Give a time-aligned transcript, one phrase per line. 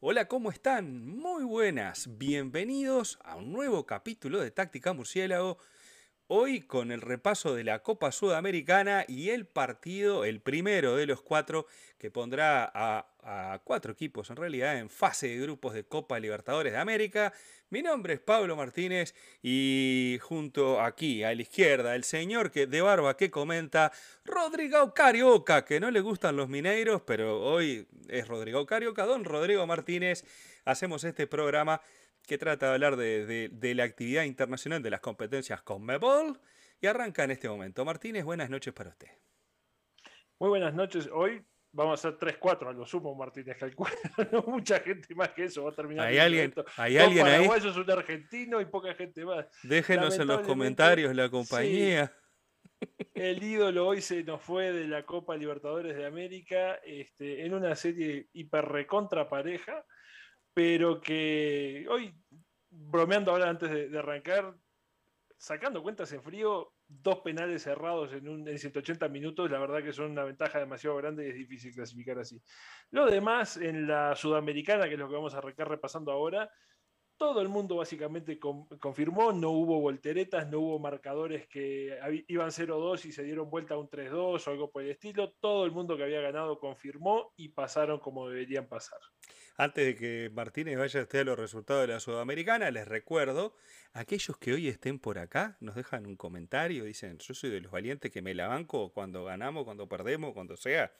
[0.00, 1.08] Hola, ¿cómo están?
[1.08, 2.18] Muy buenas.
[2.18, 5.58] Bienvenidos a un nuevo capítulo de Táctica Murciélago.
[6.30, 11.22] Hoy con el repaso de la Copa Sudamericana y el partido, el primero de los
[11.22, 11.66] cuatro,
[11.96, 16.78] que pondrá a, cuatro equipos en realidad en fase de grupos de Copa Libertadores de
[16.78, 17.32] América.
[17.70, 22.82] Mi nombre es Pablo Martínez y junto aquí a la izquierda el señor que, de
[22.82, 23.90] barba que comenta,
[24.26, 29.66] Rodrigo Carioca, que no le gustan los mineiros, pero hoy es Rodrigo Carioca, don Rodrigo
[29.66, 30.26] Martínez.
[30.66, 31.80] Hacemos este programa
[32.28, 36.38] que trata de hablar de, la actividad internacional de las competencias con Mebol
[36.78, 37.84] y arranca en este momento.
[37.86, 39.08] Martínez, buenas noches para usted.
[40.38, 41.08] Muy buenas noches.
[41.10, 43.56] Hoy vamos a hacer 3-4 a lo sumo, Martínez.
[43.56, 43.90] Calcula.
[44.32, 46.06] no mucha gente más que eso va a terminar.
[46.06, 47.46] Hay alguien, ¿hay alguien ahí.
[47.46, 49.46] es un argentino y poca gente más.
[49.62, 52.12] Déjenos en los comentarios la compañía.
[53.14, 57.74] el ídolo hoy se nos fue de la Copa Libertadores de América este, en una
[57.74, 59.84] serie hiper recontra pareja
[60.58, 62.12] pero que hoy,
[62.68, 64.56] bromeando ahora antes de, arrancar,
[65.36, 70.10] sacando cuentas en frío, dos penales cerrados en, en 180 minutos, la verdad que son
[70.10, 72.42] una ventaja demasiado grande y es difícil clasificar así.
[72.90, 76.50] Lo demás, en la sudamericana, que es lo que vamos a arrancar repasando ahora,
[77.16, 83.12] todo el mundo básicamente confirmó, no hubo volteretas, no hubo marcadores que iban 0-2 y
[83.12, 85.34] se dieron vuelta a un 3-2 o algo por el estilo.
[85.38, 88.98] Todo el mundo que había ganado confirmó y pasaron como deberían pasar.
[89.60, 93.56] Antes de que Martínez vaya a los resultados de la Sudamericana, les recuerdo,
[93.92, 97.72] aquellos que hoy estén por acá, nos dejan un comentario, dicen, yo soy de los
[97.72, 100.92] valientes que me la banco cuando ganamos, cuando perdemos, cuando sea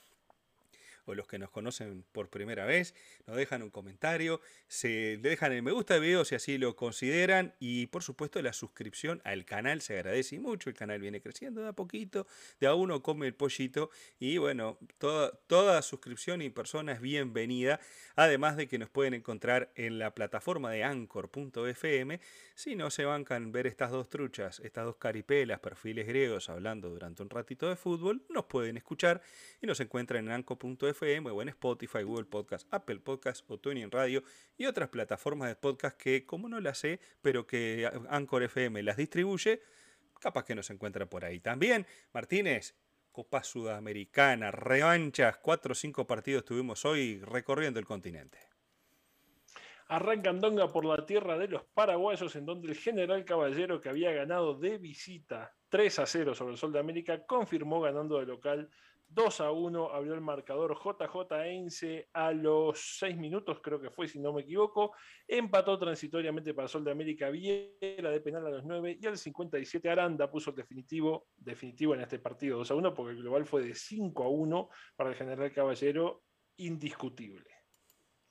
[1.08, 2.94] o los que nos conocen por primera vez,
[3.26, 7.54] nos dejan un comentario, se dejan el me gusta al video si así lo consideran
[7.58, 9.80] y por supuesto la suscripción al canal.
[9.80, 12.26] Se agradece mucho, el canal viene creciendo de a poquito,
[12.60, 17.80] de a uno come el pollito y bueno, toda, toda suscripción y persona es bienvenida,
[18.14, 22.20] además de que nos pueden encontrar en la plataforma de anchor.fm,
[22.54, 27.22] si no se bancan ver estas dos truchas, estas dos caripelas, perfiles griegos hablando durante
[27.22, 29.22] un ratito de fútbol, nos pueden escuchar
[29.62, 33.90] y nos encuentran en anchor.fm FM o en Spotify, Google Podcast, Apple Podcast o TuneIn
[33.90, 34.22] Radio
[34.56, 38.96] y otras plataformas de podcast que, como no las sé, pero que Anchor FM las
[38.96, 39.62] distribuye,
[40.20, 41.38] capaz que nos encuentra por ahí.
[41.38, 42.74] También, Martínez,
[43.12, 48.38] Copa Sudamericana, revanchas, cuatro o cinco partidos tuvimos hoy recorriendo el continente.
[49.90, 54.12] Arranca Andonga por la tierra de los paraguayos, en donde el general Caballero, que había
[54.12, 58.70] ganado de visita 3 a 0 sobre el Sol de América, confirmó ganando de local
[59.08, 64.06] 2 a 1 abrió el marcador JJ Einse a los 6 minutos, creo que fue,
[64.06, 64.94] si no me equivoco.
[65.26, 69.88] Empató transitoriamente para Sol de América Viera de penal a los 9 y al 57
[69.88, 73.62] Aranda puso el definitivo, definitivo en este partido 2 a 1 porque el global fue
[73.62, 76.24] de 5 a 1 para el General Caballero,
[76.58, 77.50] indiscutible.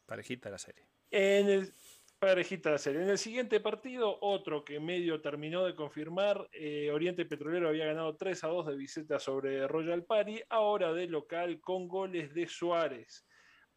[0.06, 0.88] Parejita la serie.
[1.10, 1.74] En el,
[2.20, 3.04] Parejita la serie.
[3.04, 8.16] En el siguiente partido, otro que medio terminó de confirmar, eh, Oriente Petrolero había ganado
[8.16, 13.28] 3 a 2 de visita sobre Royal Party, ahora de local con goles de Suárez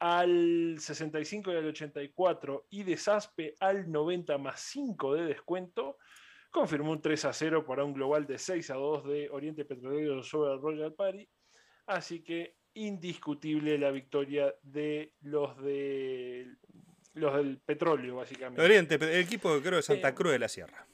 [0.01, 5.99] al 65 y al 84 y de Saspe al 90 más 5 de descuento.
[6.51, 10.23] Confirmó un 3 a 0 para un global de 6 a 2 de Oriente Petrolero
[10.23, 11.29] sobre Royal Party.
[11.87, 16.47] Así que indiscutible la victoria de los de
[17.21, 18.63] los del petróleo, básicamente.
[18.63, 20.87] Oriente, el equipo creo de Santa Cruz de la Sierra.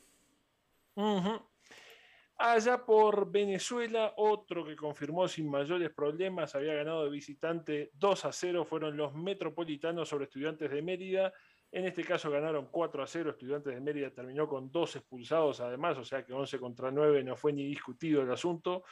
[2.39, 8.33] Allá por Venezuela, otro que confirmó sin mayores problemas, había ganado de visitante 2 a
[8.33, 11.33] 0, fueron los metropolitanos sobre estudiantes de Mérida.
[11.73, 15.97] En este caso ganaron 4 a 0, estudiantes de Mérida terminó con dos expulsados además,
[15.97, 18.85] o sea que 11 contra 9 no fue ni discutido el asunto.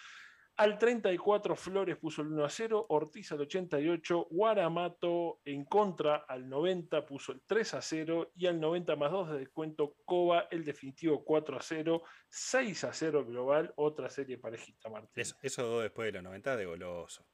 [0.56, 6.48] Al 34 Flores puso el 1 a 0, Ortiz al 88, Guaramato en contra al
[6.48, 10.64] 90 puso el 3 a 0 y al 90 más 2 de descuento Coba el
[10.64, 15.22] definitivo 4 a 0, 6 a 0 global, otra serie parejita Martín.
[15.22, 17.26] Eso, eso después de los 90 de goloso,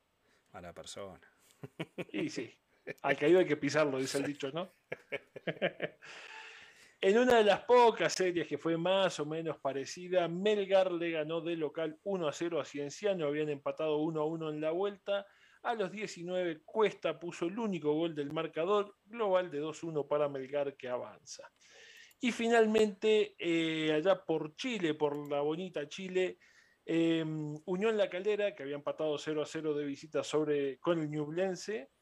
[0.53, 1.31] mala persona.
[2.13, 2.59] Y sí,
[3.03, 4.73] al caído hay que pisarlo, dice el dicho, ¿no?
[7.03, 11.41] En una de las pocas series que fue más o menos parecida, Melgar le ganó
[11.41, 15.27] de local 1 a 0 a Cienciano, habían empatado 1 a 1 en la vuelta.
[15.63, 20.77] A los 19, Cuesta puso el único gol del marcador, global de 2-1 para Melgar
[20.77, 21.51] que avanza.
[22.21, 26.39] Y finalmente, eh, allá por Chile, por la bonita Chile,
[26.85, 27.25] eh,
[27.65, 31.93] Unión La Caldera, que había empatado 0 a 0 de visita sobre, con el Ñublense,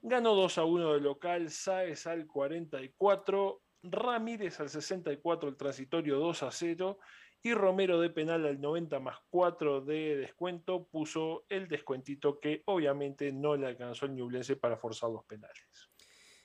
[0.00, 6.42] ganó 2 a 1 de local, Saez al 44, Ramírez al 64, el transitorio 2
[6.42, 6.98] a 0.
[7.42, 13.30] Y Romero de penal al 90 más 4 de descuento puso el descuentito que obviamente
[13.30, 15.90] no le alcanzó el Ñublense para forzar los penales.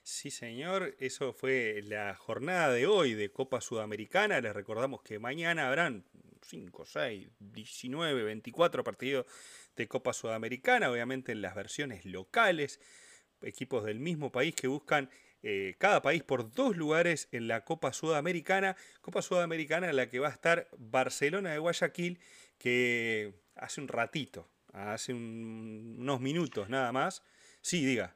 [0.04, 4.42] Sí, señor, eso fue la jornada de hoy de Copa Sudamericana.
[4.42, 6.06] Les recordamos que mañana habrán
[6.42, 9.26] 5, 6, 19, 24 partidos
[9.76, 12.80] de Copa Sudamericana, obviamente en las versiones locales,
[13.42, 15.10] equipos del mismo país que buscan
[15.44, 18.76] eh, cada país por dos lugares en la Copa Sudamericana.
[19.02, 22.20] Copa Sudamericana en la que va a estar Barcelona de Guayaquil,
[22.58, 27.24] que hace un ratito, hace unos minutos nada más.
[27.62, 28.16] Sí, diga.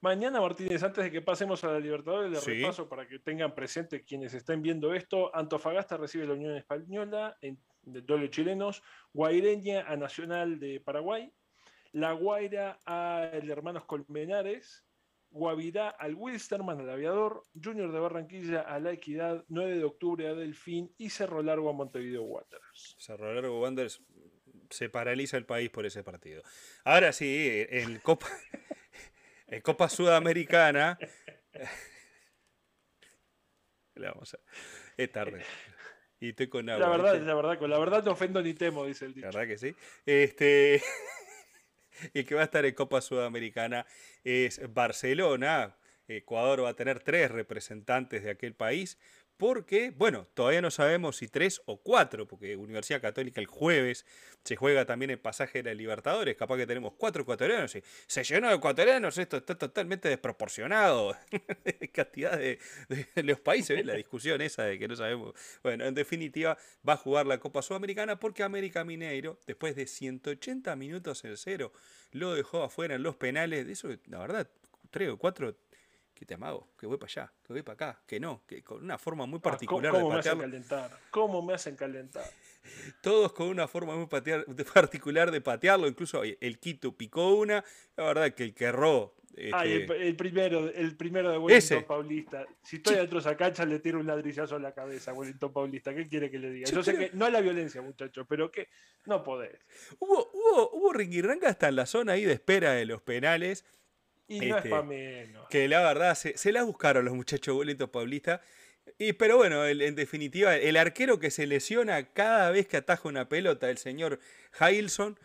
[0.00, 4.04] Mañana, Martínez, antes de que pasemos a la Libertadores, le repaso para que tengan presente
[4.04, 5.34] quienes estén viendo esto.
[5.34, 8.82] Antofagasta recibe la Unión Española en, de doble chilenos,
[9.12, 11.32] Guaireña a Nacional de Paraguay,
[11.92, 14.85] La Guaira a el Hermanos Colmenares,
[15.30, 20.34] Guavirá al Wilsterman, al Aviador, Junior de Barranquilla a La Equidad, 9 de octubre a
[20.34, 22.96] Delfín y Cerro Largo a Montevideo Wanderers.
[22.98, 24.02] Cerro Largo Wanderers
[24.70, 26.42] se paraliza el país por ese partido.
[26.84, 28.26] Ahora sí, en Copa,
[29.46, 30.98] en Copa Sudamericana.
[33.94, 34.38] vamos a,
[34.96, 35.42] es tarde.
[36.18, 36.86] Y estoy con agua.
[36.86, 39.26] La verdad, la verdad, con la verdad no ofendo ni temo, dice el dicho.
[39.26, 39.74] La verdad que sí.
[40.04, 40.82] Este.
[42.14, 43.86] y que va a estar en Copa Sudamericana
[44.24, 45.76] es Barcelona.
[46.08, 48.98] Ecuador va a tener tres representantes de aquel país
[49.36, 54.06] porque, bueno, todavía no sabemos si tres o cuatro, porque Universidad Católica el jueves
[54.44, 58.24] se juega también el pasaje de la Libertadores, capaz que tenemos cuatro ecuatorianos y se
[58.24, 61.16] llenó de ecuatorianos, esto está totalmente desproporcionado.
[61.92, 62.58] cantidad de,
[63.16, 65.34] los países, la discusión esa de que no sabemos.
[65.62, 66.56] Bueno, en definitiva,
[66.88, 71.72] va a jugar la Copa Sudamericana porque América Mineiro, después de 180 minutos en cero,
[72.12, 73.66] lo dejó afuera en los penales.
[73.66, 74.48] De eso, la verdad,
[74.90, 75.56] tres o cuatro
[76.16, 78.82] que te amago, que voy para allá, que voy para acá, que no, que con
[78.82, 80.36] una forma muy ah, particular ¿cómo, de patear.
[80.36, 80.98] Me hacen calentar?
[81.10, 82.24] ¿Cómo me hacen calentar?
[83.02, 87.62] Todos con una forma muy particular de patearlo, incluso el Quito picó una,
[87.96, 89.14] la verdad que el que erró.
[89.52, 92.46] Ah, el, primero, el primero de Wellington Paulista.
[92.62, 95.52] Si estoy adentro de esa cancha, le tiro un ladrillazo a la cabeza a Wellington
[95.52, 95.94] Paulista.
[95.94, 96.70] ¿Qué quiere que le diga?
[96.70, 98.68] Yo, sé que no a la violencia, muchachos, pero que
[99.04, 99.60] no podés.
[99.98, 103.66] Hubo, hubo, hubo ringirranga hasta en la zona ahí de espera de los penales
[104.28, 105.48] y no es este, para menos.
[105.48, 108.40] Que la verdad, se, se la buscaron los muchachos boletos Paulista.
[108.98, 113.28] Y, pero bueno, en definitiva, el arquero que se lesiona cada vez que ataja una
[113.28, 114.20] pelota, el señor
[114.58, 115.18] Hailson,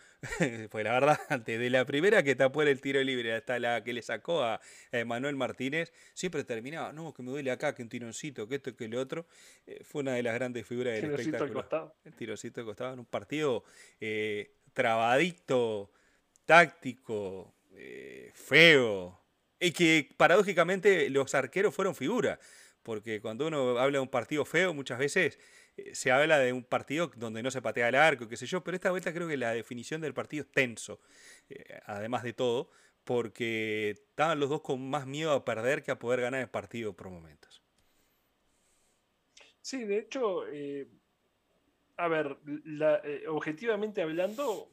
[0.70, 3.94] pues la verdad, antes de la primera que tapó el tiro libre hasta la que
[3.94, 4.62] le sacó a,
[5.06, 8.88] Manuel Martínez, siempre terminaba, no, que me duele acá, que un tironcito, que esto, que
[8.88, 9.26] lo otro.
[9.66, 11.96] Eh, fue una de las grandes figuras del espectáculo.
[12.04, 13.64] El tirocito costaba en un partido
[14.00, 15.92] eh, trabadito,
[16.46, 19.20] táctico, eh, feo.
[19.60, 22.40] Y que paradójicamente los arqueros fueron figura.
[22.84, 25.38] Porque cuando uno habla de un partido feo, muchas veces
[25.78, 28.64] eh, se habla de un partido donde no se patea el arco, qué sé yo.
[28.64, 31.00] Pero esta vuelta creo que la definición del partido es tenso.
[31.50, 32.72] Eh, además de todo,
[33.04, 36.94] porque estaban los dos con más miedo a perder que a poder ganar el partido
[36.94, 37.62] por momentos.
[39.62, 40.42] Sí, de hecho,
[41.98, 42.36] a ver,
[43.28, 44.72] objetivamente hablando,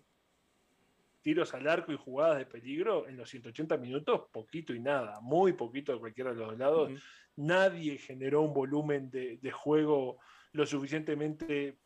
[1.28, 5.52] tiros al arco y jugadas de peligro en los 180 minutos, poquito y nada, muy
[5.52, 6.90] poquito de cualquiera de los lados.
[7.36, 10.16] Nadie generó un volumen de, juego
[10.52, 11.80] lo suficientemente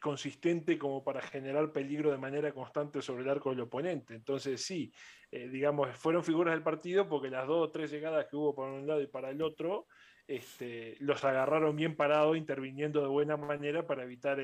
[0.00, 4.14] consistente como para generar peligro de manera constante sobre el arco del oponente.
[4.14, 4.90] Entonces sí,
[5.30, 8.72] eh, digamos, fueron figuras del partido porque las dos o tres llegadas que hubo para
[8.72, 9.86] un lado y para el otro,
[10.28, 14.38] este, los agarraron bien parados, interviniendo de buena manera para evitar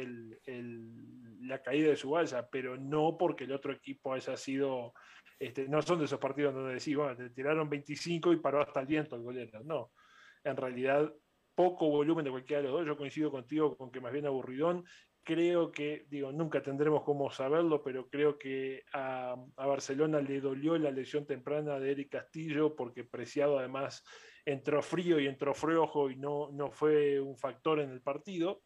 [1.40, 4.94] la caída de su balsa, pero no porque el otro equipo haya sido,
[5.38, 8.80] este, no son de esos partidos donde decís, bueno, te tiraron 25 y paró hasta
[8.80, 9.92] el viento el golero, no.
[10.42, 11.12] En realidad,
[11.54, 12.86] poco volumen de cualquiera de los dos.
[12.86, 14.84] Yo coincido contigo con que más bien aburridón.
[15.25, 20.90] Creo que, digo, nunca tendremos cómo saberlo, pero creo que a, Barcelona le dolió la
[20.90, 24.04] lesión temprana de Eric Castillo, porque Preciado además
[24.45, 28.61] entró frío y entró flojo y no, no fue un factor en el partido.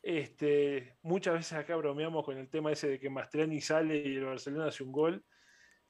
[0.00, 4.24] Este, muchas veces acá bromeamos con el tema ese de que Mastriani sale y el
[4.24, 5.24] Barcelona hace un gol.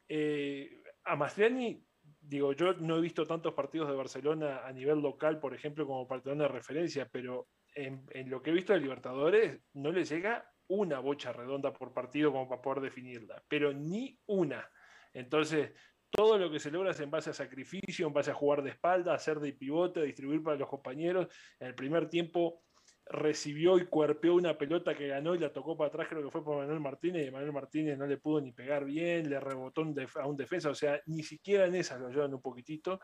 [0.09, 1.85] Eh, a Mastriani,
[2.21, 6.09] digo, yo no he visto tantos partidos de Barcelona a nivel local, por ejemplo, como
[6.09, 10.50] para tener una referencia, pero en, lo que he visto de Libertadores no le llega
[10.69, 14.69] una bocha redonda por partido como para poder definirla, pero ni una.
[15.12, 15.73] Entonces,
[16.11, 18.71] todo lo que se logra es en base a sacrificio, en base a jugar de
[18.71, 21.28] espalda, hacer de pivote, distribuir para los compañeros.
[21.59, 22.62] En el primer tiempo
[23.06, 26.44] recibió y cuerpeó una pelota que ganó y la tocó para atrás, creo que fue
[26.44, 30.26] por Manuel Martínez, y Manuel Martínez no le pudo ni pegar bien, le rebotó a
[30.26, 33.00] un defensa, o sea, ni siquiera en esa lo llevan un poquitito.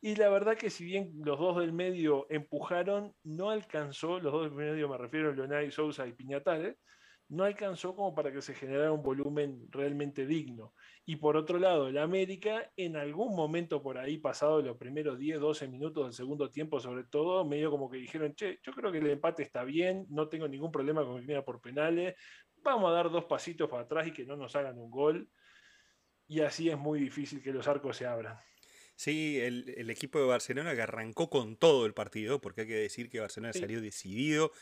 [0.00, 4.44] Y la verdad que si bien los dos del medio empujaron, no alcanzó, los dos
[4.44, 6.78] del medio me refiero a Leonardo Sousa y Piñatales,
[7.30, 10.74] no alcanzó como para que se generara un volumen realmente digno.
[11.06, 15.38] Y por otro lado, el América, en algún momento por ahí, pasado los primeros 10,
[15.38, 18.98] 12 minutos del segundo tiempo, sobre todo, medio como que dijeron, che, yo creo que
[18.98, 22.16] el empate está bien, no tengo ningún problema con que viene por penales,
[22.64, 25.30] vamos a dar dos pasitos para atrás y que no nos hagan un gol.
[26.26, 28.36] Y así es muy difícil que los arcos se abran.
[28.96, 33.08] Sí, el, equipo de Barcelona que arrancó con todo el partido, porque hay que decir
[33.08, 34.52] que Barcelona salió decidido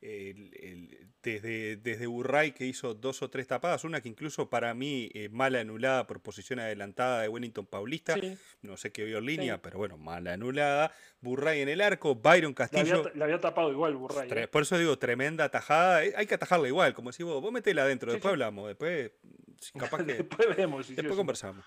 [0.00, 5.10] el, desde, desde Burray que hizo dos o tres tapadas, una que incluso para mí
[5.12, 8.16] eh, mala anulada por posición adelantada de Wellington Paulista,
[8.62, 12.54] no sé qué vio en línea, pero bueno, mala anulada, Burray en el arco, Byron
[12.54, 13.10] Castillo.
[13.14, 14.30] La había, tapado igual Burray.
[14.30, 14.48] ¿eh?
[14.48, 17.82] Por eso digo, tremenda atajada, eh, hay que atajarla igual, como si vos, vos metela
[17.82, 19.10] adentro, después hablamos, después
[19.78, 20.14] capaz que...
[20.14, 20.88] después vemos.
[20.94, 21.64] después conversamos.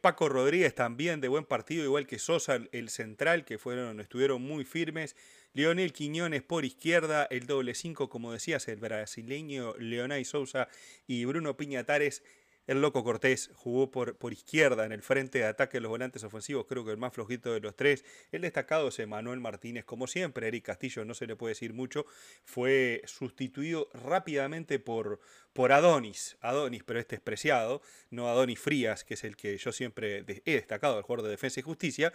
[0.00, 4.64] Paco Rodríguez también de buen partido, igual que Sosa, el central, que fueron, estuvieron muy
[4.64, 5.14] firmes.
[5.54, 10.68] Leonel Quiñones por izquierda, el doble 5, como decías, el brasileño Leonay Sousa
[11.06, 12.22] y Bruno Piñatares
[12.66, 16.22] el Loco Cortés jugó por, por, izquierda en el frente de ataque de los volantes
[16.24, 18.04] ofensivos, creo que el más flojito de los tres.
[18.30, 20.48] El destacado es Manuel Martínez, como siempre.
[20.48, 22.06] Eric Castillo no se le puede decir mucho.
[22.44, 25.20] Fue sustituido rápidamente por,
[25.52, 26.36] por Adonis.
[26.40, 30.98] Adonis, pero este despreciado, no Adonis Frías, que es el que yo siempre he destacado,
[30.98, 32.12] el jugador de Defensa y Justicia.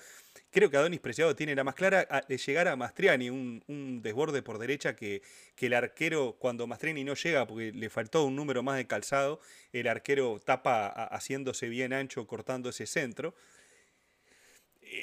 [0.50, 4.42] Creo que Adonis Preciado tiene la más clara de llegar a Mastriani, un, un desborde
[4.42, 5.22] por derecha que,
[5.56, 9.39] que el arquero, cuando Mastriani no llega porque le faltó un número más de calzado,
[9.74, 13.36] el arquero tapa haciéndose bien ancho, cortando ese centro.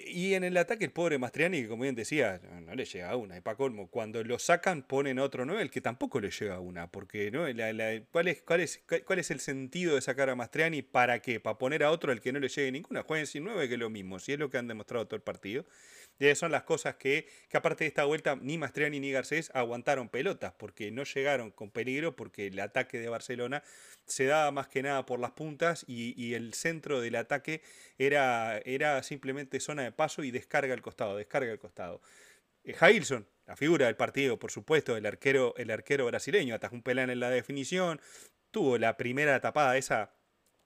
[0.07, 3.17] Y en el ataque el pobre Mastriani, que como bien decía, no, le llega a
[3.17, 3.37] una.
[3.37, 6.55] Y para colmo, cuando lo sacan ponen a otro 9, el que tampoco le llega
[6.55, 6.91] a una.
[6.91, 7.45] Porque ¿no?
[8.11, 10.83] ¿cuál, es, cuál, es, ¿cuál es el sentido de sacar a Mastriani?
[10.83, 11.39] ¿Para qué?
[11.39, 13.03] ¿Para poner a otro al que no le llegue ninguna?
[13.03, 15.23] Jueguen sin 9 que es lo mismo, si es lo que han demostrado todo el
[15.23, 15.67] partido.
[16.19, 19.51] Y esas son las cosas que, que aparte de esta vuelta, ni Mastriani ni Garcés
[19.55, 23.63] aguantaron pelotas, porque no llegaron con peligro, porque el ataque de Barcelona
[24.07, 27.63] se daba más que nada por las puntas y, el centro del ataque
[27.99, 32.01] era, era simplemente zona de paso y descarga al costado, descarga al costado.
[32.65, 36.83] Eh, Jailson, la figura del partido, por supuesto, el arquero, el arquero brasileño, atajó un
[36.83, 38.01] pelán en la definición,
[38.51, 40.15] tuvo la primera tapada esa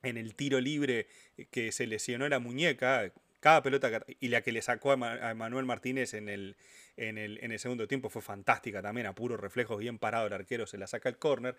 [0.02, 4.52] en el tiro libre eh, que se lesionó la muñeca, cada pelota y la que
[4.52, 6.57] le sacó a, Manuel Martínez en el,
[6.97, 10.33] en, el, en el segundo tiempo fue fantástica también, a puro reflejo, bien parado el
[10.33, 11.57] arquero, se la saca el córner.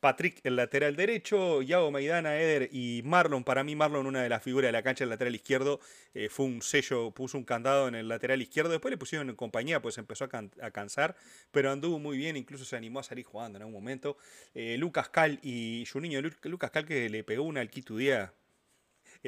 [0.00, 3.44] Patrick, el lateral derecho, Yago Maidana, Eder y Marlon.
[3.44, 5.80] Para mí, Marlon, una de las figuras de la cancha, el lateral izquierdo,
[6.14, 8.70] eh, fue un sello, puso un candado en el lateral izquierdo.
[8.70, 11.16] Después le pusieron en compañía, pues empezó a, cansar,
[11.50, 14.18] pero anduvo muy bien, incluso se animó a salir jugando en algún momento.
[14.54, 17.70] Eh, Lucas Cal y Juninho, Lucas Cal que le pegó una al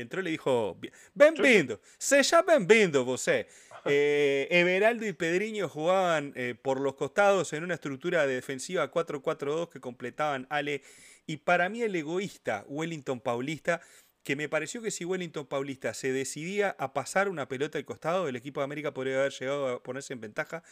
[0.00, 0.78] entró y le dijo,
[1.14, 3.47] Benvindo, seja benvindo você.
[3.85, 9.81] Eh, Everaldo y Pedriño jugaban eh, por los costados en una estructura defensiva 4-4-2 que
[9.81, 10.83] completaban Ale.
[11.26, 13.81] Y para mí el egoísta Wellington Paulista,
[14.25, 18.28] que me pareció que si Wellington Paulista se decidía a pasar una pelota al costado,
[18.28, 20.62] el equipo de América podría haber llegado a ponerse en ventaja.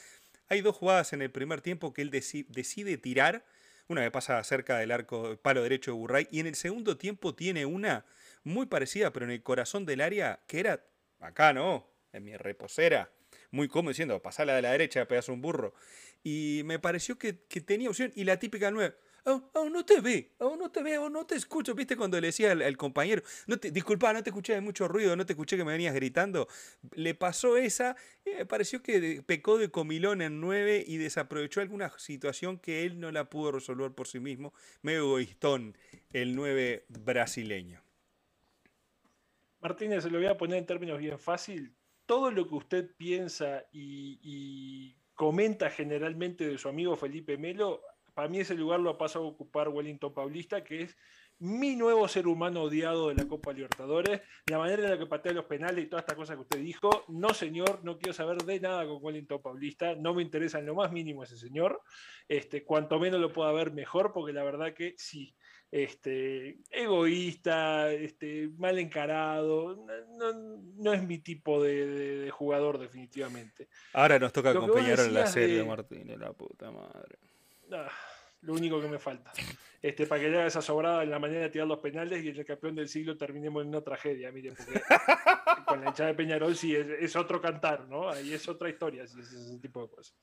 [0.48, 3.44] Hay dos jugadas en el primer tiempo que él decide tirar.
[3.88, 6.28] Una que pasa cerca del arco palo derecho de Burray.
[6.30, 8.04] Y en el segundo tiempo tiene una
[8.46, 10.84] muy parecida, pero en el corazón del área, que era
[11.20, 11.90] acá, ¿no?
[12.12, 13.10] En mi reposera.
[13.50, 15.74] Muy cómodo diciendo, pasala de la derecha, pedazo un burro.
[16.22, 18.12] Y me pareció que, tenía opción.
[18.14, 18.94] Y la típica nueve.
[19.24, 21.74] Oh, oh, no te ve, oh, no te veo, no te escucho.
[21.74, 25.16] ¿Viste cuando le decía al, compañero, no te, disculpa, no te escuché de mucho ruido,
[25.16, 26.46] no te escuché que me venías gritando?
[26.94, 32.58] Le pasó esa me pareció que pecó de comilón en nueve y desaprovechó alguna situación
[32.58, 34.54] que él no la pudo resolver por sí mismo.
[34.82, 35.76] Medio egoístón
[36.12, 37.85] el nueve brasileño.
[39.66, 41.74] Martínez, se lo voy a poner en términos bien fácil.
[42.06, 47.82] Todo lo que usted piensa y, comenta generalmente de su amigo Felipe Melo,
[48.14, 50.96] para mí ese lugar lo ha pasado a ocupar Wellington Paulista, que es
[51.38, 55.32] mi nuevo ser humano odiado de la Copa Libertadores, la manera en la que patea
[55.32, 57.04] los penales y todas estas cosas que usted dijo.
[57.08, 60.76] No, señor, no quiero saber de nada con Wellington Paulista, no me interesa en lo
[60.76, 61.82] más mínimo ese señor.
[62.28, 65.34] Este, cuanto menos lo pueda ver, mejor, porque la verdad que sí,
[65.76, 69.86] este, egoísta, este, mal encarado.
[70.78, 73.68] No, es mi tipo de, jugador, definitivamente.
[73.92, 75.64] Ahora nos toca acompañar en la serie, de...
[75.64, 77.18] Martín, la puta madre.
[77.70, 77.90] Ah,
[78.40, 79.32] lo único que me falta.
[79.82, 82.28] Este, para que le haga esa sobrada en la manera de tirar los penales y
[82.28, 84.80] el campeón del siglo terminemos en una tragedia, mire, porque
[85.66, 88.08] con la hinchada de Peñarol sí es, otro cantar, ¿no?
[88.08, 90.16] Ahí es otra historia, sí, ese tipo de cosas.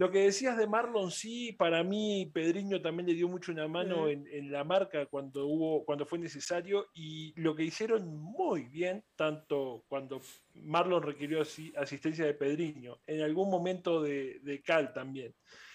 [0.00, 4.08] Lo que decías de Marlon, sí, para mí Pedriño también le dio mucho una mano
[4.08, 9.84] en, la marca cuando, hubo, cuando fue necesario y lo que hicieron muy bien, tanto
[9.88, 10.22] cuando
[10.54, 15.34] Marlon requirió asistencia de Pedriño, en algún momento de, Cal también.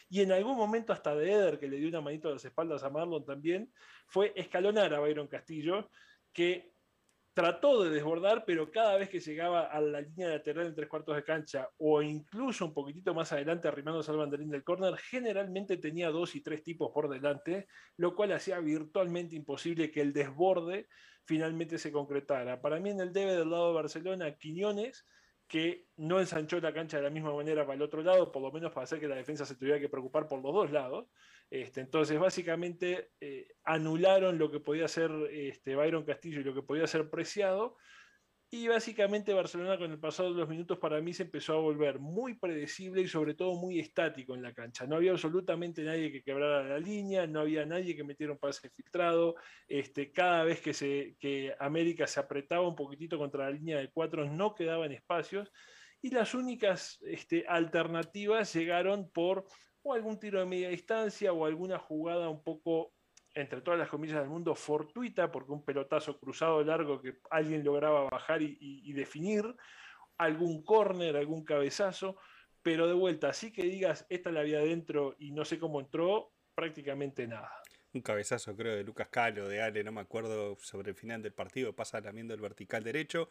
[0.09, 2.81] y en algún momento hasta de Eder, que le dio una manito a las espaldas
[2.81, 3.71] a Marlon también,
[4.07, 5.91] fue escalonar a Byron Castillo,
[6.33, 6.73] que
[7.35, 11.17] trató de desbordar, pero cada vez que llegaba a la línea lateral en tres cuartos
[11.17, 16.09] de cancha o incluso un poquitito más adelante arrimándose al banderín del córner, generalmente tenía
[16.11, 20.87] dos y tres tipos por delante, lo cual hacía virtualmente imposible que el desborde
[21.25, 22.61] finalmente se concretara.
[22.61, 25.05] Para mí en el debe del lado de Barcelona, Quiñones,
[25.45, 28.51] que no ensanchó la cancha de la misma manera para el otro lado, por lo
[28.51, 31.07] menos para hacer que la defensa se tuviera que preocupar por los dos lados.
[31.49, 36.63] Este, entonces, básicamente, eh, anularon lo que podía ser este, Byron Castillo y lo que
[36.63, 37.77] podía ser Preciado.
[38.51, 41.99] Y básicamente Barcelona con el pasado de los minutos para mí se empezó a volver
[41.99, 44.85] muy predecible y sobre todo muy estático en la cancha.
[44.85, 48.69] No había absolutamente nadie que quebrara la línea, no había nadie que metiera un pase
[48.69, 49.35] filtrado.
[49.67, 54.23] Este, cada vez que, que América se apretaba un poquitito contra la línea de cuatro
[54.25, 55.51] no quedaban espacios.
[56.01, 59.47] Y las únicas este, alternativas llegaron por
[59.85, 62.93] o algún tiro de media distancia o alguna jugada un poco,
[63.35, 68.09] entre todas las comillas del mundo, fortuita, porque un pelotazo cruzado largo que alguien lograba
[68.09, 69.55] bajar y, definir,
[70.17, 72.17] algún córner, algún cabezazo,
[72.63, 76.33] pero de vuelta, así que digas, esta la había adentro y no sé cómo entró,
[76.55, 77.51] prácticamente nada.
[77.93, 81.33] Un cabezazo, creo, de Lucas Calo, de Ale, no me acuerdo, sobre el final del
[81.33, 83.29] partido, pasa lamiendo el vertical derecho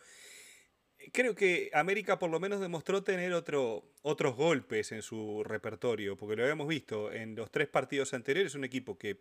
[1.12, 6.36] creo que América por lo menos demostró tener otro, otros golpes en su repertorio, porque
[6.36, 9.18] lo habíamos visto en los tres partidos anteriores, un equipo que,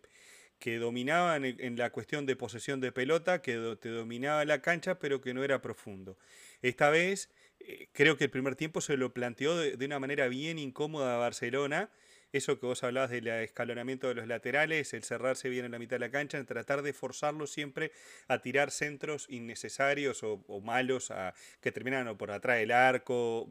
[0.58, 5.20] que dominaba en, la cuestión de posesión de pelota, que te dominaba la cancha, pero
[5.20, 6.18] que no era profundo.
[6.62, 10.28] Esta vez eh, creo que el primer tiempo se lo planteó de, de una manera
[10.28, 11.90] bien incómoda a Barcelona
[12.34, 15.94] eso que vos hablabas del escalonamiento de los laterales, el cerrarse bien en la mitad
[15.94, 17.92] de la cancha, en tratar de forzarlo siempre
[18.26, 21.12] a tirar centros innecesarios o, malos
[21.60, 23.48] que terminaban por atrás del arco.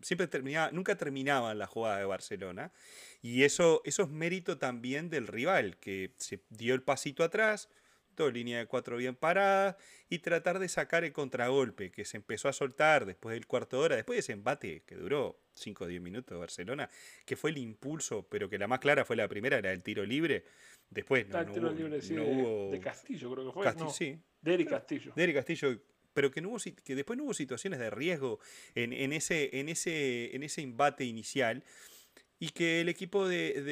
[0.00, 2.72] Siempre terminaba, nunca terminaban la jugada de Barcelona.
[3.20, 7.68] Y eso, eso es mérito también del rival, que se dio el pasito atrás,
[8.32, 9.76] línea de cuatro bien parada
[10.08, 13.84] y tratar de sacar el contragolpe que se empezó a soltar después del cuarto de
[13.84, 16.88] hora, después de ese embate que duró 5 o 10 minutos de Barcelona,
[17.24, 20.04] que fue el impulso, pero que la más clara fue la primera, era el tiro
[20.04, 20.44] libre.
[20.90, 23.90] Después no, no, hubo, de, Castillo, creo que fue.
[23.90, 24.18] sí.
[24.40, 25.12] De Eric Castillo.
[25.16, 25.80] De Eric Castillo,
[26.12, 28.40] pero que, no hubo, que después no hubo situaciones de riesgo
[28.74, 31.64] en, en, ese, en, ese, en ese embate inicial
[32.42, 33.62] y que el equipo de,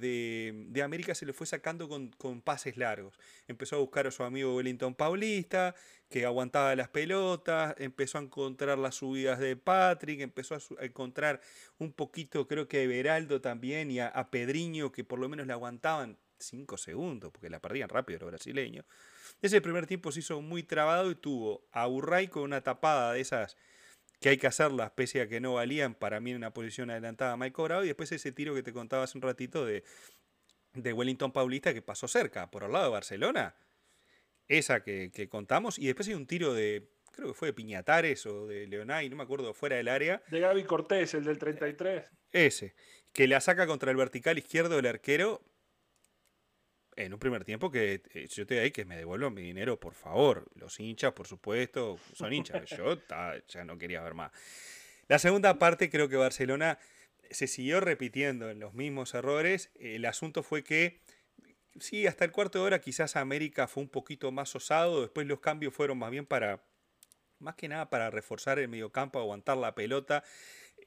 [0.00, 3.18] de, América se le fue sacando con, pases largos.
[3.48, 5.74] Empezó a buscar a su amigo Wellington Paulista,
[6.08, 11.42] que aguantaba las pelotas, empezó a encontrar las subidas de Patrick, empezó a, encontrar
[11.76, 15.46] un poquito, creo que a Everaldo también, y a, a, Pedriño, que por lo menos
[15.46, 18.86] le aguantaban cinco segundos, porque la perdían rápido los brasileños.
[19.42, 23.20] Ese primer tiempo se hizo muy trabado y tuvo a Urray con una tapada de
[23.20, 23.58] esas
[24.22, 27.32] que hay que hacerla, pese a que no valían para mí en una posición adelantada
[27.32, 29.84] a Mike Bravo, y después ese tiro que te contaba hace un ratito de,
[30.72, 33.56] de Wellington Paulista que pasó cerca, por el lado de Barcelona,
[34.48, 38.46] esa que, contamos, y después hay un tiro de, creo que fue de Piñatares o
[38.46, 40.22] de Leonay, no me acuerdo, fuera del área.
[40.30, 42.04] De Gaby Cortés, el del 33.
[42.30, 42.74] Ese,
[43.12, 45.42] que la saca contra el vertical izquierdo del arquero,
[46.96, 49.94] en un primer tiempo que eh, yo te ahí que me devuelvan mi dinero, por
[49.94, 50.50] favor.
[50.54, 52.68] Los hinchas, por supuesto, son hinchas.
[52.76, 52.98] Yo
[53.48, 54.32] ya no quería ver más.
[55.08, 56.78] La segunda parte creo que Barcelona
[57.30, 59.70] se siguió repitiendo en los mismos errores.
[59.74, 61.00] El asunto fue que,
[61.78, 65.00] sí, hasta el cuarto de hora quizás América fue un poquito más osado.
[65.00, 66.62] Después los cambios fueron más bien para,
[67.38, 70.24] más que nada para reforzar el mediocampo, aguantar la pelota.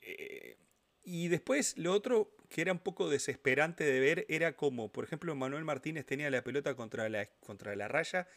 [0.02, 0.58] Eh,
[1.04, 5.36] y después lo otro que era un poco desesperante de ver era como, por ejemplo,
[5.36, 8.30] Manuel Martínez tenía la pelota contra la, contra la raya,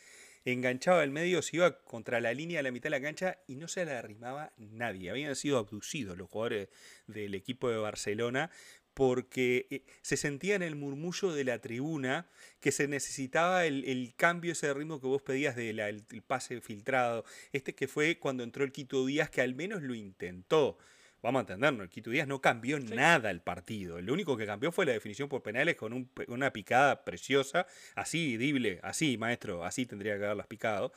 [0.44, 3.54] enganchaba el medio, se iba contra la línea a la mitad de la cancha y
[3.54, 5.10] no se le arrimaba nadie.
[5.10, 6.68] Habían sido abducidos los jugadores
[7.06, 8.50] del equipo de Barcelona
[8.92, 12.28] porque eh, se sentía en el murmullo de la tribuna
[12.58, 17.24] que se necesitaba el, cambio, ese ritmo que vos pedías del el pase filtrado.
[17.52, 20.76] Este que fue cuando entró el Quito Díaz, que al menos lo intentó
[21.22, 24.00] vamos a entendernos, el Quito Díaz no cambió nada el partido.
[24.00, 28.80] Lo único que cambió fue la definición por penales con una picada preciosa, así, dible,
[28.82, 30.92] así, maestro, así tendría que haberlas picado.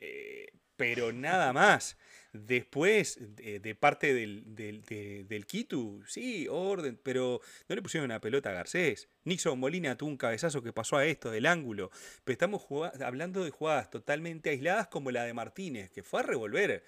[0.00, 1.98] Eh, pero nada más.
[2.32, 8.50] Después, de, parte del, del, del, Quito, sí, orden, pero no le pusieron una pelota
[8.50, 9.08] a Garcés.
[9.24, 11.90] Nixon Molina tuvo un cabezazo que pasó a esto del ángulo.
[12.22, 12.62] Pero estamos
[13.04, 16.84] hablando de jugadas totalmente aisladas como la de Martínez, que fue a revolver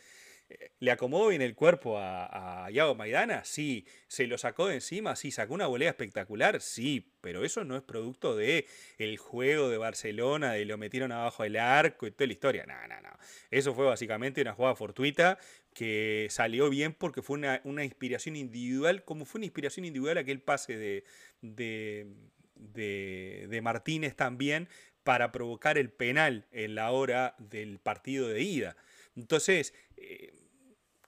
[0.79, 3.45] ¿Le acomodó bien el cuerpo a, Iago Maidana?
[3.45, 3.87] Sí.
[4.09, 5.17] ¿Se lo sacó de encima?
[5.17, 5.31] Sí.
[5.31, 6.61] ¿Sacó una volea espectacular?
[6.61, 7.13] Sí.
[7.21, 8.67] Pero eso no es producto de
[8.99, 12.67] el juego de Barcelona, de lo metieron abajo del arco y toda la historia.
[12.67, 13.17] No, no, no.
[13.51, 15.39] Eso fue básicamente una jugada fortuita
[15.75, 20.77] que salió bien porque fue una, inspiración individual, como fue una inspiración individual aquel pase
[20.77, 21.05] de,
[21.41, 22.07] de,
[22.55, 24.69] de Martínez también
[25.05, 28.77] para provocar el penal en la hora del partido de ida.
[29.17, 29.75] Entonces,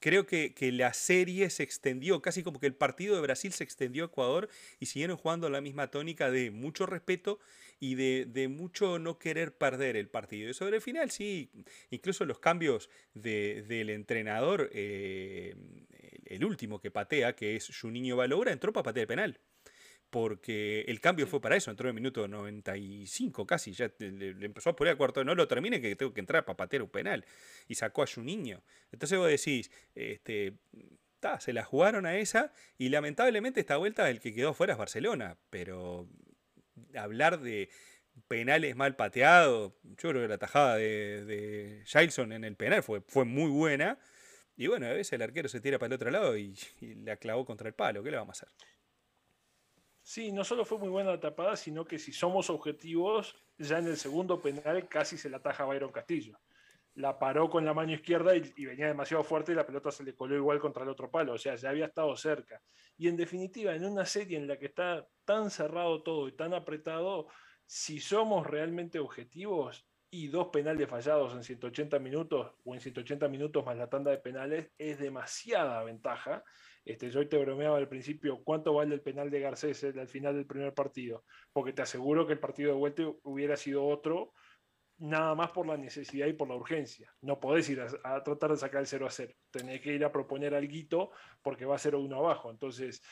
[0.04, 4.04] creo que, la serie se extendió, casi como que el partido de Brasil se extendió
[4.04, 7.40] a Ecuador y siguieron jugando la misma tónica de mucho respeto
[7.80, 10.50] y de, mucho no querer perder el partido.
[10.50, 11.48] Y sobre el final, sí,
[11.88, 15.54] incluso los cambios del entrenador, eh,
[16.26, 19.40] el último que patea, que es Juninho Baloura, entró para patear el penal
[20.14, 24.70] porque el cambio fue para eso, entró en el minuto 95 casi, ya le, empezó
[24.70, 27.24] a poner a cuarto, no lo termine que tengo que entrar para patear un penal,
[27.66, 28.62] y sacó a su niño.
[28.92, 30.54] Entonces vos decís, este,
[31.40, 35.36] se la jugaron a esa, y lamentablemente esta vuelta el que quedó fuera es Barcelona,
[35.50, 36.08] pero
[36.96, 37.68] hablar de
[38.28, 43.00] penales mal pateados, yo creo que la tajada de, de Gilson en el penal fue,
[43.00, 43.98] fue muy buena,
[44.56, 47.16] y bueno, a veces el arquero se tira para el otro lado y, y la
[47.16, 48.73] clavó contra el palo, ¿qué le vamos a hacer?
[50.06, 53.86] Sí, no solo fue muy buena la tapada, sino que si somos objetivos, ya en
[53.86, 56.38] el segundo penal casi se la ataja Byron Castillo.
[56.96, 60.14] La paró con la mano izquierda y, venía demasiado fuerte y la pelota se le
[60.14, 61.32] coló igual contra el otro palo.
[61.32, 62.60] O sea, ya había estado cerca.
[62.98, 66.52] Y en definitiva, en una serie en la que está tan cerrado todo y tan
[66.52, 67.28] apretado,
[67.64, 73.64] si somos realmente objetivos y dos penales fallados en 180 minutos o en 180 minutos
[73.64, 76.44] más la tanda de penales, es demasiada ventaja
[76.84, 80.46] este, yo te bromeaba al principio, ¿cuánto vale el penal de Garcés al final del
[80.46, 81.24] primer partido?
[81.52, 84.32] Porque te aseguro que el partido de vuelta hubiera sido otro,
[84.98, 87.12] nada más por la necesidad y por la urgencia.
[87.22, 89.34] No podés ir a, tratar de sacar el 0 a 0.
[89.50, 91.10] Tenés que ir a proponer algo
[91.42, 92.50] porque va a ser uno abajo.
[92.50, 93.02] Entonces,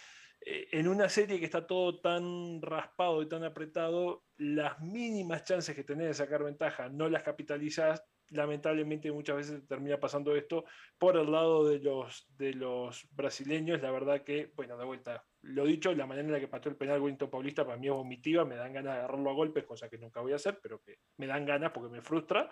[0.45, 5.75] eh, en una serie que está todo tan raspado y tan apretado, las mínimas chances
[5.75, 10.65] que tenés de sacar ventaja no las capitalizás lamentablemente muchas veces termina pasando esto
[10.99, 13.81] por el lado de los, de los brasileños.
[13.81, 16.77] La verdad que, bueno, de vuelta, lo dicho, la manera en la que pateó el
[16.77, 19.89] penal Wellington Paulista para mí es vomitiva, me dan ganas de agarrarlo a golpes, cosa
[19.89, 22.49] que nunca voy a hacer, pero que me dan ganas porque me frustra.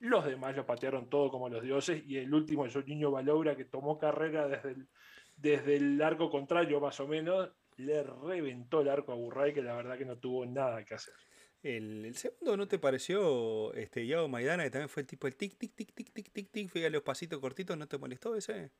[0.00, 3.64] Los demás lo patearon todo como los dioses y el último, el niño Baloura, que
[3.64, 4.88] tomó carrera desde el,
[5.36, 9.74] desde el arco contrario más o menos, le reventó el arco a Burray, que la
[9.74, 11.14] verdad que no tuvo nada que hacer.
[11.62, 15.58] El, segundo, ¿no te pareció este Yago Maidana, que también fue el tipo el tic,
[15.58, 18.70] tic, tic, tic, tic, tic, tic, fíjate los pasitos cortitos, ¿no te molestó ese?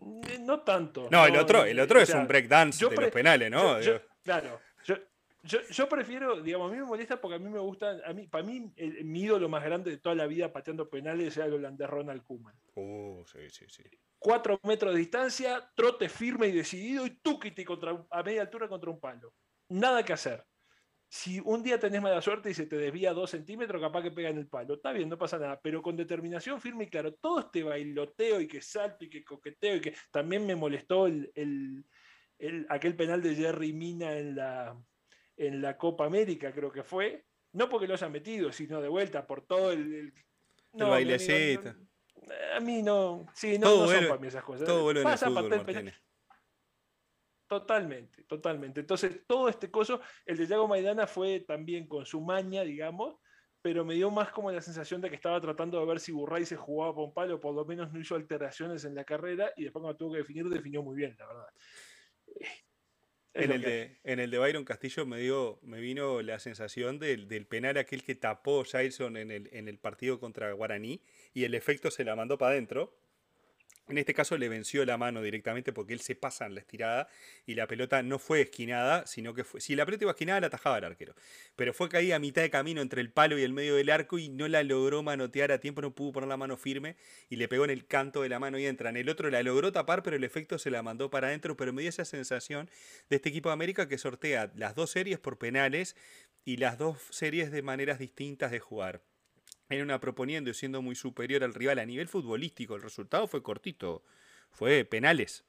[0.00, 1.08] Eh, no tanto.
[1.10, 3.76] No, el otro, el otro es un breakdance de los penales, ¿no?
[4.22, 4.60] claro,
[5.44, 8.44] yo, prefiero, digamos, a mí me molesta porque a mí me gusta, a mí, para
[8.44, 8.72] mí
[9.04, 12.54] mi ídolo más grande de toda la vida pateando penales era el holandés Ronald Koeman.
[12.74, 13.84] Oh, sí, sí, sí.
[14.18, 18.90] Cuatro metros de distancia, trote firme y decidido y túquiti contra, a media altura contra
[18.90, 19.32] un palo.
[19.68, 20.44] Nada que hacer.
[21.10, 24.28] Si un día tenés mala suerte y se te desvía dos centímetros, capaz que pega
[24.28, 24.74] en el palo.
[24.74, 28.46] Está bien, no pasa nada, pero con determinación firme y claro, todo este bailoteo y
[28.46, 31.86] que salto y que coqueteo y que también me molestó el,
[32.68, 34.78] aquel penal de Jerry Mina en la,
[35.38, 37.24] en la Copa América, creo que fue.
[37.52, 40.12] No porque lo hayan metido, sino de vuelta por todo el.
[40.74, 41.74] no, bailecito.
[42.54, 43.24] A mí no.
[43.32, 44.66] Sí, no, son para mí esas cosas.
[44.66, 45.94] Todo vuelve en el fútbol,
[47.48, 48.80] Totalmente, totalmente.
[48.80, 53.16] Entonces, todo este coso, el de Yago Maidana fue también con su maña, digamos,
[53.62, 56.44] pero me dio más como la sensación de que estaba tratando de ver si Burray
[56.44, 59.64] se jugaba por un palo, por lo menos no hizo alteraciones en la carrera, y
[59.64, 61.46] después cuando tuvo que definir, definió muy bien, la verdad.
[63.32, 67.28] En el, de, en el, de, Byron Castillo me, dio, me vino la sensación del,
[67.28, 71.54] del penal aquel que tapó Jason en el, en el partido contra Guaraní y el
[71.54, 72.98] efecto se la mandó para adentro
[73.88, 77.08] en este caso le venció la mano directamente porque él se pasa en la estirada
[77.46, 79.60] y la pelota no fue esquinada, sino que fue.
[79.60, 81.14] Si la pelota iba esquinada, la atajaba el arquero.
[81.56, 84.18] Pero fue caída a mitad de camino entre el palo y el medio del arco
[84.18, 86.96] y no la logró manotear a tiempo, no pudo poner la mano firme
[87.28, 88.90] y le pegó en el canto de la mano y entra.
[88.90, 91.56] En el otro la logró tapar, pero el efecto se la mandó para adentro.
[91.56, 92.70] Pero me dio esa sensación
[93.08, 95.96] de este equipo de América que sortea las dos series por penales
[96.44, 99.02] y las dos series de maneras distintas de jugar
[99.68, 102.74] en una proponiendo y siendo muy superior al rival a nivel futbolístico.
[102.74, 104.02] El resultado fue cortito,
[104.50, 105.44] fue penales.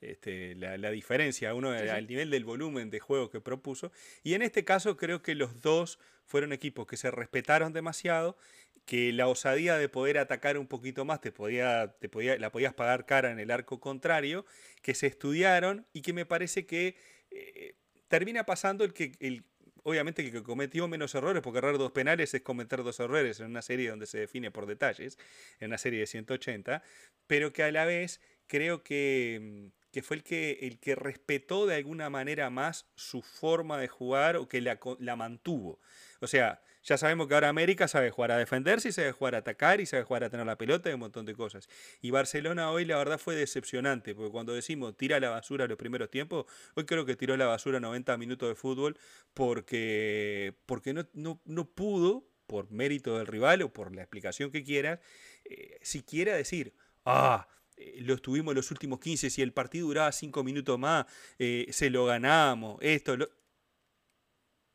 [0.00, 3.92] Este, la, diferencia, uno al nivel del volumen de juego que propuso.
[4.22, 8.36] Y en este caso creo que los dos fueron equipos que se respetaron demasiado,
[8.84, 12.74] que la osadía de poder atacar un poquito más te podía, te podía, la podías
[12.74, 14.44] pagar cara en el arco contrario,
[14.82, 16.96] que se estudiaron y que me parece que
[17.30, 17.74] eh,
[18.08, 19.44] termina pasando el que el,
[19.86, 23.62] obviamente que cometió menos errores, porque errar dos penales es cometer dos errores en una
[23.62, 25.16] serie donde se define por detalles,
[25.60, 26.82] en una serie de 180,
[27.28, 31.76] pero que a la vez creo que, que fue el que, el que respetó de
[31.76, 35.78] alguna manera más su forma de jugar o que la, la mantuvo.
[36.20, 39.38] O sea, ya sabemos que ahora América sabe jugar a defenderse y sabe jugar a
[39.38, 41.68] atacar y sabe jugar a tener la pelota y un montón de cosas.
[42.00, 46.10] Y Barcelona hoy la verdad fue decepcionante, porque cuando decimos tira la basura los primeros
[46.10, 48.96] tiempos, hoy creo que tiró la basura 90 minutos de fútbol
[49.34, 51.08] porque, porque no,
[51.44, 55.00] no, pudo, por mérito del rival o por la explicación que quieras,
[55.44, 56.72] eh, siquiera decir,
[57.04, 61.06] ah, eh, lo estuvimos los últimos 15, si el partido duraba 5 minutos más,
[61.40, 63.28] eh, se lo ganamos, esto, lo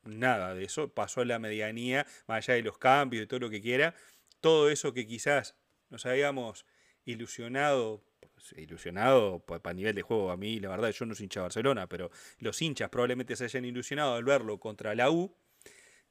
[0.03, 3.49] nada de eso, pasó a la medianía, más allá de los cambios y todo lo
[3.49, 3.95] que quiera,
[4.39, 5.55] todo eso que quizás
[5.89, 6.65] nos habíamos
[7.05, 11.41] ilusionado, pues, ilusionado para nivel de juego, a mí la verdad yo no soy hincha
[11.41, 15.35] de Barcelona, pero los hinchas probablemente se hayan ilusionado al verlo contra la U,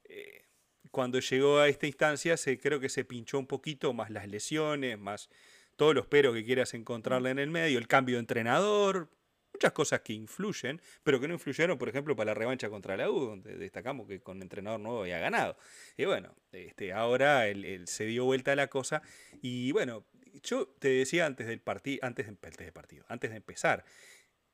[0.05, 0.45] eh,
[0.91, 4.99] cuando llegó a esta instancia se, creo que se pinchó un poquito más las lesiones,
[4.99, 5.29] más
[5.77, 9.09] todos los peros que quieras encontrarle en el medio, el cambio de entrenador,
[9.53, 13.09] muchas cosas que influyen, pero que no influyeron, por ejemplo, para la revancha contra la
[13.09, 15.57] U, donde destacamos que con entrenador nuevo había ganado.
[15.97, 17.45] Y bueno, este, ahora
[17.85, 19.01] se dio vuelta a la cosa.
[19.41, 20.05] Y bueno,
[20.43, 23.85] yo te decía antes del partido, antes, de, partido, antes de empezar,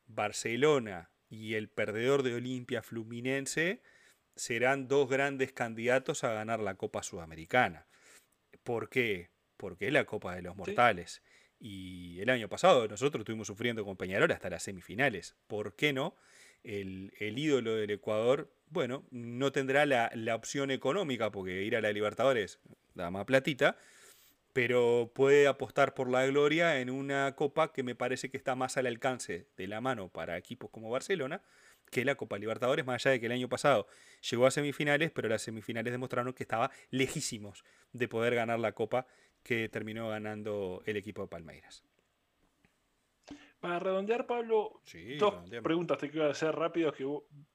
[0.06, 3.82] Barcelona y el perdedor de Olimpia Fluminense
[4.36, 7.88] serán dos grandes candidatos a ganar la Copa Sudamericana.
[8.64, 9.30] ¿Por qué?
[9.58, 11.22] Porque es la Copa de los Mortales.
[11.60, 15.36] Y el año pasado nosotros estuvimos sufriendo con Peñarol hasta las semifinales.
[15.48, 16.16] ¿Por qué no?
[16.64, 22.60] El, ídolo del Ecuador, bueno, no tendrá la, opción económica porque ir a la Libertadores
[22.94, 23.78] da más platita,
[24.54, 28.76] pero puede apostar por la gloria en una copa que me parece que está más
[28.76, 31.42] al alcance de la mano para equipos como Barcelona
[31.92, 33.88] que la Copa Libertadores, más allá de que el año pasado
[34.30, 39.08] llegó a semifinales, pero las semifinales demostraron que estaba lejísimos de poder ganar la Copa
[39.48, 41.82] que terminó ganando el equipo de Palmeiras.
[43.62, 44.82] Para redondear, Pablo,
[45.18, 46.92] dos preguntas te quiero hacer rápido.
[46.92, 47.08] Que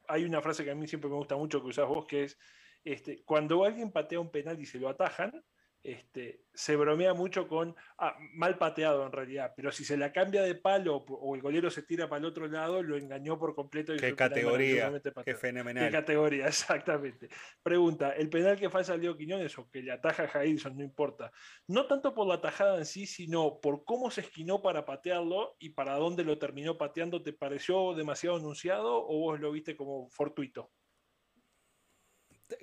[0.09, 2.38] hay una frase que a mí siempre me gusta mucho que usas vos, que es
[2.83, 5.44] este, cuando alguien patea un penal y se lo atajan,
[5.84, 10.42] este, se bromea mucho con ah, mal pateado en realidad, pero si se la cambia
[10.42, 13.92] de palo o el golero se tira para el otro lado, lo engañó por completo.
[13.94, 14.92] Y Qué categoría,
[15.24, 15.86] qué fenomenal.
[15.86, 17.28] Qué categoría, exactamente.
[17.62, 21.32] Pregunta, el penal que falla Leo Quiñones o que le ataja a Jailson, no importa,
[21.66, 25.70] no tanto por la tajada en sí, sino por cómo se esquinó para patearlo y
[25.70, 30.70] para dónde lo terminó pateando, ¿te pareció demasiado anunciado o vos lo viste como fortuito?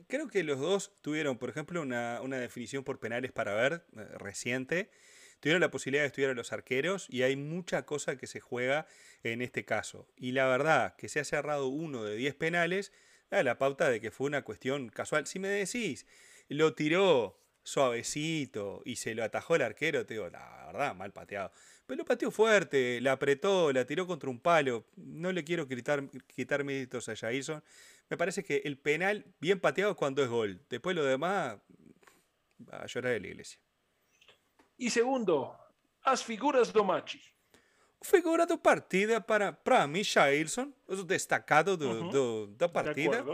[0.08, 4.90] Creo que los dos tuvieron, por ejemplo, una, definición por penales para ver eh, reciente.
[5.40, 8.88] Tuvieron la posibilidad de estudiar a los arqueros y hay mucha cosa que se juega
[9.24, 10.08] en este caso.
[10.18, 12.92] Y la verdad, que se ha cerrado uno de 10 penales,
[13.32, 15.28] da la pauta de que fue una cuestión casual.
[15.28, 16.06] Si me decís,
[16.50, 21.52] lo tiró suavecito y se lo atajó el arquero, te digo, la verdad, mal pateado.
[21.86, 24.86] Pero lo pateó fuerte, la apretó, la tiró contra un palo.
[24.96, 27.64] No le quiero quitar, quitar méritos a Jason,
[28.10, 30.62] me parece que el penal bien pateado cuando es gol.
[30.70, 31.58] Después lo demás
[32.68, 33.60] va a llorar de la iglesia.
[34.78, 35.58] Y segundo,
[36.04, 37.22] as figuras do Machi.
[38.02, 43.26] Figura da partida para, para mim, Jailson, o destacado do, do, da partida.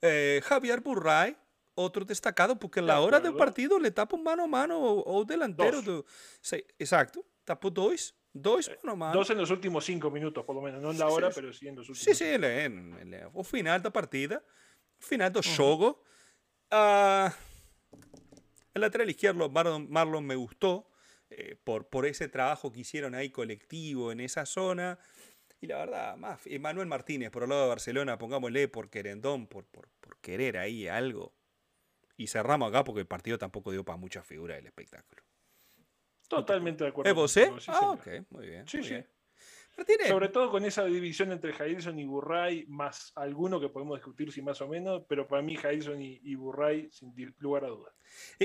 [0.00, 1.36] Eh, Javier Burray,
[1.74, 5.82] outro destacado, porque na hora do partido le tapa um mano a mano o, delantero.
[5.82, 6.06] Do,
[6.40, 7.72] sí, exacto, tapou
[8.34, 10.82] dois Dos, eh, Dos en los últimos cinco minutos, por lo menos.
[10.82, 12.04] No en la hora, pero sí en los últimos.
[12.04, 14.44] Sí, sí, en, en, o final da partida.
[14.98, 16.02] Final do jogo.
[16.70, 17.30] Uh,
[18.74, 20.90] el lateral izquierdo, Marlon, Marlon me gustó.
[21.30, 24.98] Eh, por, por ese trabajo que hicieron ahí colectivo en esa zona.
[25.60, 29.64] Y la verdad, más Manuel Martínez, por el lado de Barcelona, pongámosle por querendón, por,
[29.64, 31.34] por, por querer ahí algo.
[32.16, 35.23] Y cerramos acá porque el partido tampoco dio para mucha figura del espectáculo.
[36.28, 37.10] Totalmente de acuerdo.
[37.10, 37.50] ¿Es vos, eh?
[37.68, 38.66] ah, ok, muy bien.
[38.66, 38.96] Sí, sí.
[40.08, 44.40] Sobre todo con esa división entre Jailson y Burray, más alguno que podemos discutir si
[44.40, 47.92] más o menos, pero para mí Jailson y, Burray, sin lugar a dudas.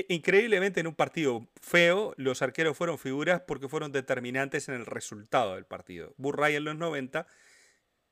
[0.08, 5.54] Increíblemente en un partido feo, los arqueros fueron figuras porque fueron determinantes en el resultado
[5.54, 6.14] del partido.
[6.16, 7.26] Burray en los 90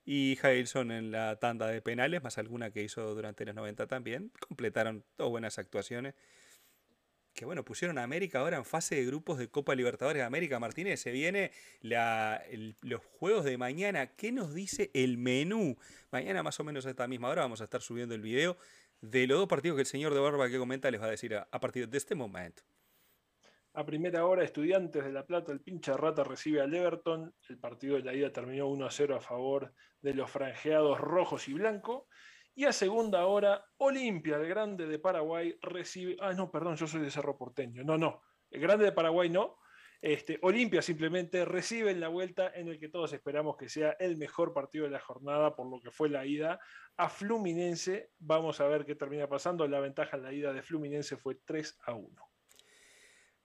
[0.04, 4.31] y Jailson en la tanda de penales, más alguna que hizo durante los 90 también,
[4.46, 6.14] completaron dos buenas actuaciones
[7.38, 10.59] que bueno, pusieron a América ahora en fase de grupos de Copa Libertadores de América.
[10.59, 14.09] Martínez, se viene los juegos de mañana.
[14.16, 15.77] ¿Qué nos dice el menú?
[16.11, 18.57] Mañana más o menos a esta misma hora vamos a estar subiendo el video
[19.01, 21.37] de los dos partidos que el señor de Barba que comenta les va a decir
[21.37, 22.64] a, partir de este momento.
[23.74, 27.33] A primera hora, Estudiantes de La Plata, el pincha rata recibe al Everton.
[27.48, 31.46] El partido de la ida terminó 1 a 0 a favor de los franjeados rojos
[31.46, 32.03] y blancos.
[32.59, 36.16] Y a segunda hora, Olimpia, el grande de Paraguay, recibe.
[36.18, 37.85] Ah, no, perdón, yo soy de Cerro Porteño.
[37.85, 38.21] No, no.
[38.51, 39.61] El grande de Paraguay no.
[40.03, 44.16] Este, Olimpia simplemente recibe en la vuelta en el que todos esperamos que sea el
[44.16, 46.59] mejor partido de la jornada por lo que fue la ida
[46.97, 48.11] a Fluminense.
[48.18, 49.68] Vamos a ver qué termina pasando.
[49.68, 52.09] La ventaja en la ida de Fluminense fue 3 a 1.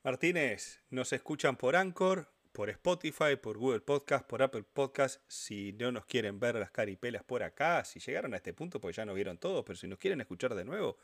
[0.01, 5.21] Martínez, nos escuchan por Anchor, por Spotify, por Google Podcast, por Apple Podcast.
[5.27, 8.95] Si no nos quieren ver las caripelas por acá, si llegaron a este punto, pues
[8.95, 10.97] ya no vieron todo, pero si nos quieren escuchar de nuevo,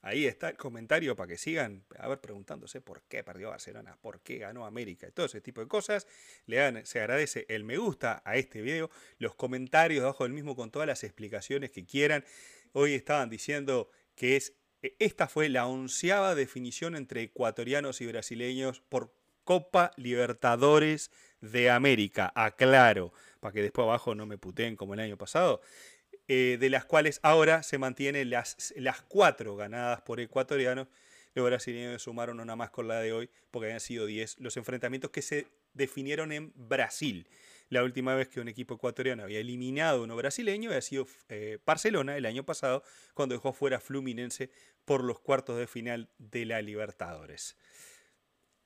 [0.00, 4.20] ahí está el comentario para que sigan, a ver, preguntándose por qué perdió Barcelona, por
[4.22, 6.06] qué ganó América y todo ese tipo de cosas.
[6.46, 10.88] Se agradece el me gusta a este video, los comentarios debajo del mismo con todas
[10.88, 12.24] las explicaciones que quieran.
[12.72, 14.54] Hoy estaban diciendo que es
[14.98, 19.14] esta fue la onceava definición entre ecuatorianos y brasileños por
[19.44, 25.18] Copa Libertadores de América, aclaro, para que después abajo no me puteen como el año
[25.18, 25.60] pasado,
[26.26, 30.88] eh, de las cuales ahora se mantienen las, las cuatro ganadas por ecuatorianos.
[31.34, 35.10] Los brasileños sumaron una más con la de hoy, porque habían sido 10 los enfrentamientos
[35.10, 37.28] que se definieron en Brasil.
[37.68, 41.58] La última vez que un equipo ecuatoriano había eliminado a uno brasileño había sido eh,
[41.66, 42.82] Barcelona el año pasado,
[43.14, 44.50] cuando dejó fuera Fluminense
[44.84, 47.56] por los cuartos de final de la Libertadores.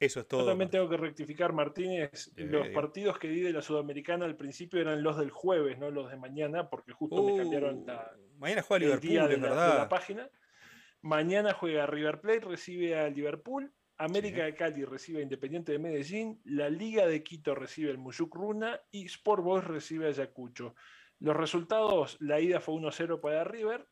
[0.00, 0.42] Eso es todo.
[0.42, 2.32] Yo también tengo que rectificar, Martínez.
[2.36, 6.10] los partidos que di de la Sudamericana al principio eran los del jueves, no los
[6.10, 9.78] de mañana, porque justo me cambiaron la, uh, mañana juega Liverpool, es verdad.
[9.78, 10.30] la página.
[11.00, 13.72] Mañana juega River Plate, recibe a Liverpool.
[13.96, 16.40] América de Cali recibe a Independiente de Medellín.
[16.44, 18.80] La Liga de Quito recibe al Muyuk Runa.
[18.92, 20.76] Y Sport Boys recibe a Ayacucho.
[21.18, 23.88] Los resultados: la ida fue 1-0 para River.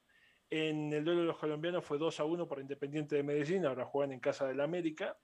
[0.49, 3.67] En el duelo de los colombianos fue 2-1 para Independiente de Medellín.
[3.67, 5.19] Ahora juegan en casa del América.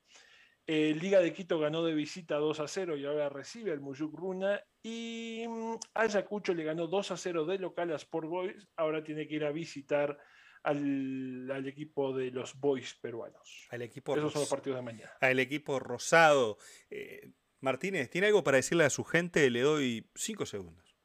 [0.67, 4.15] Eh, Liga de Quito ganó de visita 2 a 0 y ahora recibe al Muyuk
[4.15, 4.63] Runa.
[4.83, 8.69] Y mm, Ayacucho le ganó 2 a 0 de local a Sport Boys.
[8.77, 10.19] Ahora tiene que ir a visitar
[10.63, 13.67] al, equipo de los Boys peruanos.
[13.71, 15.13] Al equipo Esos son los partidos de mañana.
[15.21, 16.59] Al equipo rosado.
[16.91, 19.51] Eh, Martínez, ¿tiene algo para decirle a su gente?
[19.51, 20.97] Le doy 5 segundos.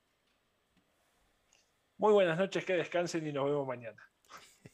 [1.98, 3.98] Muy buenas noches, que descansen y nos vemos mañana.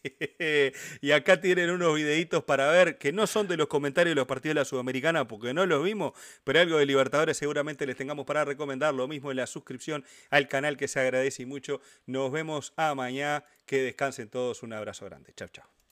[1.02, 4.28] y acá tienen unos videitos para ver que no son de los comentarios de los
[4.28, 8.26] partidos de la Sudamericana porque no los vimos, pero algo de Libertadores seguramente les tengamos
[8.26, 8.94] para recomendar.
[8.94, 11.82] Lo mismo en la suscripción al canal que se agradece mucho.
[12.06, 13.44] Nos vemos a mañana.
[13.66, 14.62] Que descansen todos.
[14.64, 15.34] Un abrazo grande.
[15.36, 15.83] Chao, chao.